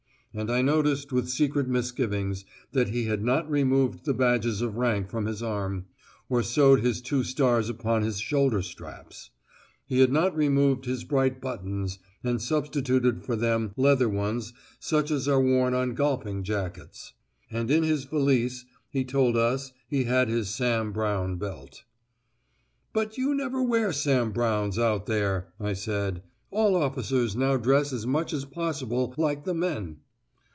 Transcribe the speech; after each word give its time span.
And 0.33 0.49
I 0.49 0.61
noticed 0.61 1.11
with 1.11 1.27
secret 1.27 1.67
misgivings 1.67 2.45
that 2.71 2.87
he 2.87 3.03
had 3.03 3.21
not 3.21 3.51
removed 3.51 4.05
the 4.05 4.13
badges 4.13 4.61
of 4.61 4.77
rank 4.77 5.09
from 5.09 5.25
his 5.25 5.43
arm, 5.43 5.87
or 6.29 6.41
sewed 6.41 6.79
his 6.79 7.01
two 7.01 7.25
stars 7.25 7.67
upon 7.67 8.03
his 8.03 8.17
shoulder 8.21 8.61
straps; 8.61 9.31
he 9.85 9.99
had 9.99 10.09
not 10.09 10.33
removed 10.33 10.85
his 10.85 11.03
bright 11.03 11.41
buttons, 11.41 11.99
and 12.23 12.41
substituted 12.41 13.25
for 13.25 13.35
them 13.35 13.73
leather 13.75 14.07
ones 14.07 14.53
such 14.79 15.11
as 15.11 15.27
are 15.27 15.41
worn 15.41 15.73
on 15.73 15.95
golfing 15.95 16.43
jackets; 16.43 17.11
and 17.51 17.69
in 17.69 17.83
his 17.83 18.05
valise, 18.05 18.63
he 18.89 19.03
told 19.03 19.35
us, 19.35 19.73
he 19.89 20.05
had 20.05 20.29
his 20.29 20.47
Sam 20.47 20.93
Browne 20.93 21.35
belt. 21.35 21.83
"But 22.93 23.17
you 23.17 23.35
never 23.35 23.61
wear 23.61 23.91
Sam 23.91 24.31
Brownes 24.31 24.79
out 24.79 25.07
there," 25.07 25.51
I 25.59 25.73
said: 25.73 26.23
"all 26.51 26.77
officers 26.77 27.35
now 27.35 27.57
dress 27.57 27.91
as 27.91 28.07
much 28.07 28.31
as 28.31 28.45
possible 28.45 29.13
like 29.17 29.43
the 29.43 29.53
men." 29.53 29.97